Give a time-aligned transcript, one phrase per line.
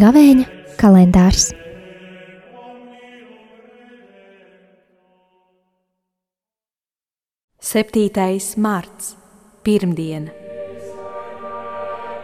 [0.00, 0.44] Gavēņa
[0.80, 1.50] kalendārs.
[7.70, 9.12] Septītais marts,
[9.66, 10.32] pirmdiena.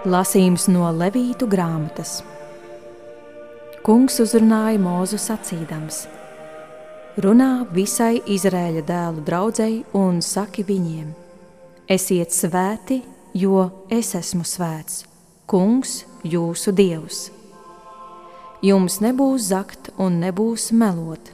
[0.06, 2.22] Lasījums no Levītu grāmatas.
[3.86, 6.00] Kungs uzrunāja mūzu sacīdams:
[7.22, 11.12] Runā visai Izraēļa dēlu draudzēji un saki viņiem:
[11.86, 12.98] Esiet svēti,
[13.38, 15.04] jo es esmu svēts,
[15.46, 17.30] Kungs, jūsu Dievs.
[18.66, 21.30] Jums nebūs zakt un nebūs melot,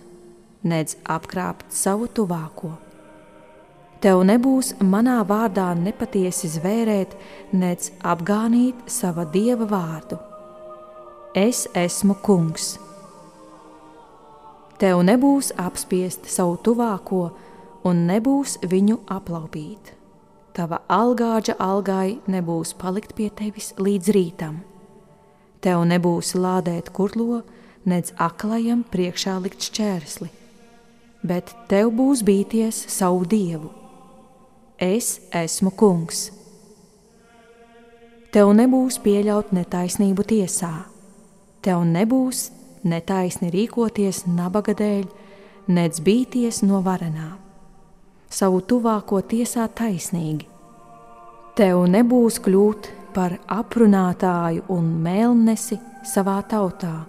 [0.62, 2.74] nedz apkrāpt savu tuvāko
[4.02, 7.12] Tev nebūs manā vārdā nepatiesi zvērēt,
[7.54, 10.31] nec apgānīt sava dieva vārdu.
[11.34, 12.76] Es esmu kungs.
[14.76, 17.22] Tev nebūs apspiest savu tuvāko
[17.88, 19.94] un nebūs viņu aplaupīt.
[20.52, 24.60] Tava algāģa algai nebūs palikt pie tevis līdz rītam.
[25.64, 27.42] Tev nebūs lādēt kurlo,
[27.88, 30.28] nedz aklajam priekšā likt šķērsli,
[31.24, 33.72] bet tev būs bīties savu dievu
[34.82, 36.32] Es esmu kungs.
[38.34, 40.70] Tev nebūs pieļaut netaisnību tiesā,
[41.62, 42.50] tev nebūs
[42.82, 45.04] netaisni rīkoties nabaga dēļ,
[45.72, 47.36] nec bīties no varenā,
[48.30, 50.48] savu tuvāko tiesā taisnīgi.
[51.54, 57.04] Tev nebūs kļūt par aprunātāju un mēlnesi savā tautā,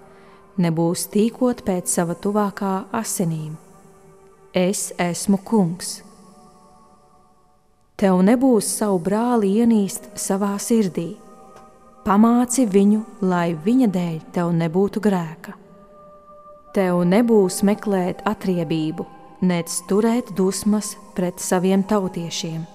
[0.59, 3.55] nebūs tīkot pēc sava tuvākā asinīm.
[4.53, 6.03] Es esmu kungs.
[7.97, 11.13] Tev nebūs savu brāli ienīst savā sirdī.
[12.03, 15.53] Pamāci viņu, lai viņa dēļ tev nebūtu grēka.
[16.75, 19.05] Tev nebūs meklēt atriebību,
[19.47, 22.65] nec turēt dusmas pret saviem tautiešiem.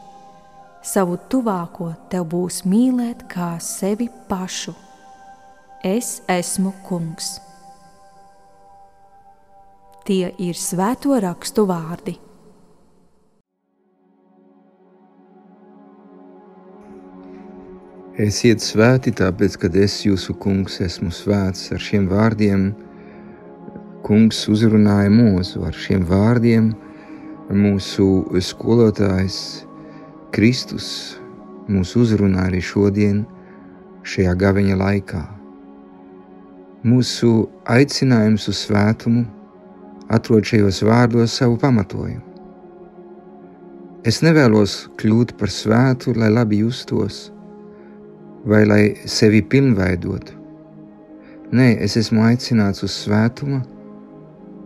[0.81, 4.73] Savu tuvāko tev būs mīlēt kā sevi pašu.
[5.85, 7.35] Es esmu kungs.
[10.09, 12.17] Tie ir svēto rakstu vārdi.
[18.19, 21.69] Esiet svēti, tāpēc, ka es jūsu kungs esmu svēts.
[21.71, 22.73] Ar šiem vārdiem
[24.03, 25.63] kungs uzrunāja mūzu.
[25.63, 26.73] Ar šiem vārdiem
[27.55, 28.09] mūsu
[28.43, 29.39] skolotājs
[30.35, 30.89] Kristus
[31.71, 33.23] mūs uzrunā arī šodien,
[34.03, 35.23] šajā gaveņa laikā.
[36.91, 37.33] Mūsu
[37.71, 39.29] aicinājums uz svētumu
[40.11, 42.27] atrod šajos vārdos savu pamatojumu.
[44.03, 47.29] Es nevēlos kļūt par svētu, lai labi justos
[48.49, 50.33] vai lai sevi pilnveidotu.
[51.53, 53.61] Nē, es esmu aicināts uz svētumu,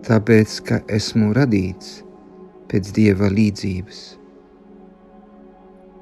[0.06, 2.00] tāpēc, ka esmu radīts
[2.70, 4.00] pēc dieva līdzības.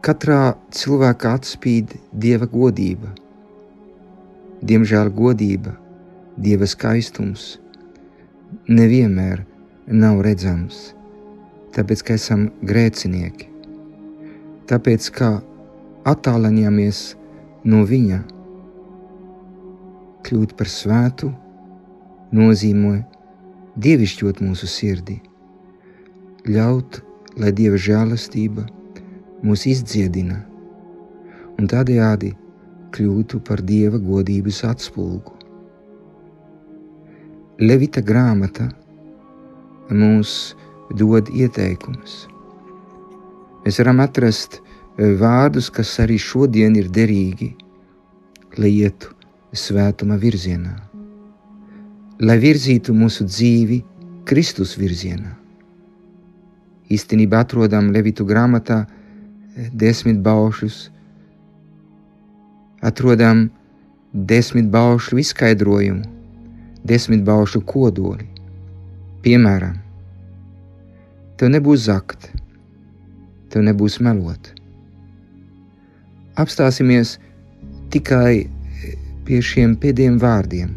[0.04, 3.10] Katrā cilvēkā atspīd dieva godība.
[4.64, 5.74] Diemžēl godība,
[6.41, 7.58] dieva skaistums
[8.68, 9.44] nevienmēr
[9.88, 10.94] nav redzams,
[11.76, 13.48] tāpēc, ka esam grēcinieki.
[14.70, 15.30] Tāpēc, ka
[16.08, 17.19] attālināmies
[17.65, 18.21] no viņa.
[20.25, 21.31] Kļūt par svētu
[22.37, 23.00] nozīmē
[23.81, 25.19] dievišķot mūsu sirdi,
[26.48, 27.00] ļaut,
[27.41, 28.66] lai dieva žēlastība
[29.47, 30.41] mūs izdziedina
[31.60, 32.32] un tādējādi
[32.94, 35.37] kļūtu par dieva godības atspulgu.
[37.60, 38.71] Levita grāmata
[39.92, 40.54] mums
[40.97, 42.25] dod ieteikumus.
[43.65, 44.62] Mēs varam atrast
[45.00, 47.54] vārdus, kas arī šodien ir derīgi,
[48.60, 49.14] lai ietu
[49.56, 50.74] svētuma virzienā,
[52.20, 53.80] lai virzītu mūsu dzīvi
[54.28, 55.32] Kristus virzienā.
[56.90, 58.82] Īstenībā atrodam Levitu grāmatā
[59.72, 60.90] desmit baušus,
[62.82, 63.48] atrodam
[64.12, 66.04] desmit baušu izskaidrojumu,
[66.84, 68.26] desmit baušu kodoli.
[69.24, 69.76] Piemēram,
[71.38, 72.32] tev nebūs zakt,
[73.53, 74.59] tev nebūs melot
[76.41, 77.19] apstāsimies
[77.92, 78.47] tikai
[79.27, 80.72] pie šiem pēdējiem vārdiem.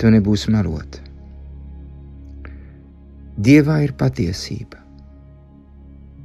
[0.00, 1.00] Tev nebūs melot.
[3.36, 4.80] Dievā ir patiesība.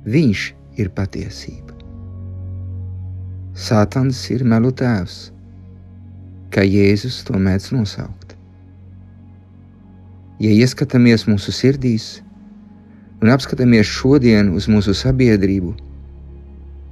[0.08, 0.46] Viņš
[0.82, 1.76] ir patiesība.
[3.52, 5.18] Sātans ir melu tēvs,
[6.56, 8.36] kā Jēzus to mēdz nosaukt.
[10.42, 12.22] Ja ieskatāmies mūsu sirdīs
[13.22, 15.76] un apskatāmies šodien uz mūsu sabiedrību,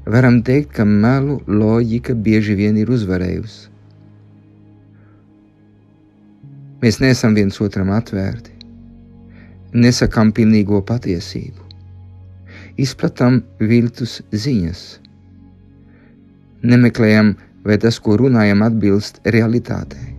[0.10, 3.68] varam teikt, ka melu loģika bieži vien ir uzvarējusi.
[6.80, 8.56] Mēs neesam viens otram atvērti.
[9.74, 11.62] nesakām pilnīgo patiesību,
[12.82, 14.80] izplatām viltus ziņas,
[16.66, 20.16] nemeklējam, vai tas, ko runājam, atbilst realitātei,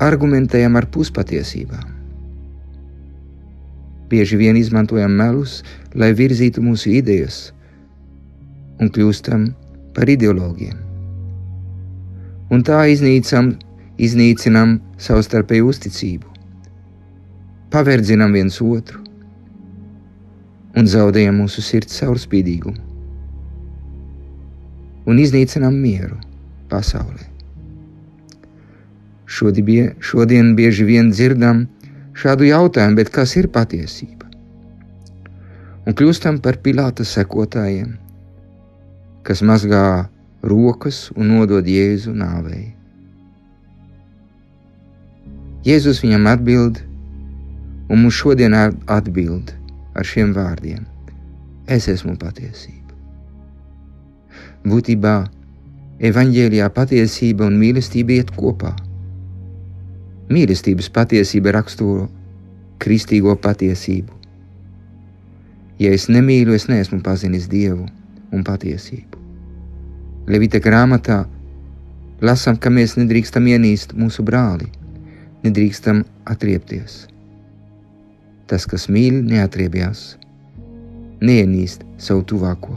[0.00, 1.92] argumentējam ar puspatiesībām.
[4.08, 5.62] Bieži vien izmantojam melus,
[5.92, 7.50] lai virzītu mūsu idejas
[8.80, 9.46] un kļūstam
[9.94, 10.76] par ideologiem.
[12.52, 13.54] Un tā iznīcam,
[13.98, 16.32] iznīcinam savstarpēju uzticību,
[17.74, 19.00] paverdzinam viens otru
[20.74, 22.90] un zaudējam mūsu sirds caurspīdīgumu
[25.04, 26.16] un iznīcinām mieru
[26.70, 27.30] pasaulē.
[29.24, 31.64] Šodien, šodien bieži vien dzirdam
[32.16, 34.28] šādu jautājumu, bet kas ir patiesība?
[35.84, 37.96] Un kļūstam par Pilāta sekotājiem,
[39.24, 40.04] kas mazgā
[40.44, 42.74] rokas un nodod Jēzu nāvei.
[45.64, 46.82] Jēzus viņam atbild,
[47.88, 49.54] un mums šodien atbild
[49.96, 50.84] ar šiem vārdiem:
[51.64, 52.92] Es esmu patiesība.
[54.68, 55.14] Būtībā
[56.04, 58.74] evaņģēlijā patiesība un mīlestība iet kopā.
[60.28, 62.10] Mīlestības patiesība raksturo
[62.84, 64.12] kristīgo patiesību.
[65.80, 67.88] Ja es nemīlu, es neesmu pazinis Dievu
[68.32, 69.20] un patiesību.
[70.30, 71.24] Levita grāmatā
[72.24, 74.70] lasām, ka mēs nedrīkstam ienīst mūsu brāli,
[75.44, 77.04] nedrīkstam atriepties.
[78.48, 80.14] Tas, kas mīl, neatriebjās,
[81.24, 82.76] neienīst savu tuvāko.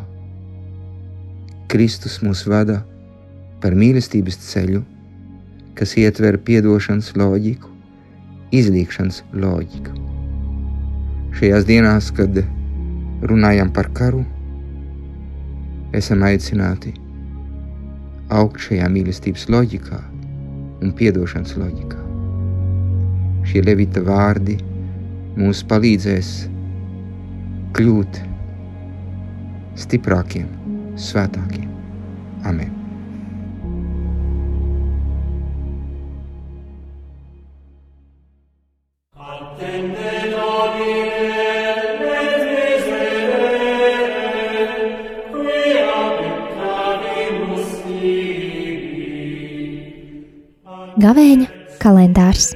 [1.72, 2.82] Kristus mūs vada
[3.64, 4.84] par mīlestības ceļu,
[5.78, 7.72] kas ietver atdošanas loģiku,
[8.56, 9.96] izlīkšanas loģiku.
[11.38, 12.40] Šajās dienās, kad
[13.28, 14.24] runājam par karu,
[15.95, 16.94] esam aicināti
[18.34, 20.00] augt šajā mīlestības loģikā
[20.84, 22.04] un atdošanas loģikā.
[23.48, 24.57] Šie levita vārdi
[25.38, 26.31] mums palīdzēs
[27.78, 28.24] kļūt
[29.86, 30.50] stiprākiem,
[30.98, 31.69] svētākiem.
[32.48, 32.77] Amen!
[51.07, 51.45] Gavēņa
[51.80, 52.50] kalendārs